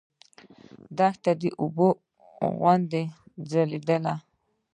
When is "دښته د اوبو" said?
0.97-1.89